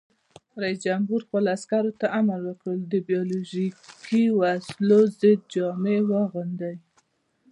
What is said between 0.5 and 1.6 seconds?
رئیس جمهور خپلو